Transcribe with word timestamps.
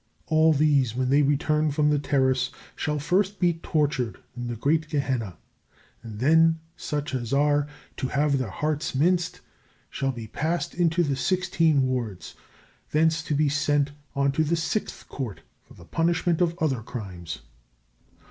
all 0.25 0.51
these, 0.51 0.95
when 0.95 1.11
they 1.11 1.21
return 1.21 1.69
from 1.69 1.91
the 1.91 1.99
Terrace, 1.99 2.49
shall 2.75 2.97
first 2.97 3.39
be 3.39 3.53
tortured 3.61 4.17
in 4.35 4.47
the 4.47 4.55
great 4.55 4.89
Gehenna, 4.89 5.37
and 6.01 6.17
then 6.19 6.59
such 6.75 7.13
as 7.13 7.31
are 7.33 7.67
to 7.97 8.07
have 8.07 8.39
their 8.39 8.49
hearts 8.49 8.95
minced 8.95 9.41
shall 9.91 10.11
be 10.11 10.25
passed 10.25 10.73
into 10.73 11.03
the 11.03 11.15
sixteen 11.15 11.83
wards, 11.85 12.33
thence 12.89 13.21
to 13.21 13.35
be 13.35 13.47
sent 13.47 13.91
on 14.15 14.31
to 14.31 14.43
the 14.43 14.55
Sixth 14.55 15.07
Court 15.07 15.41
for 15.61 15.75
the 15.75 15.85
punishment 15.85 16.41
of 16.41 16.57
other 16.57 16.81
crimes. 16.81 17.41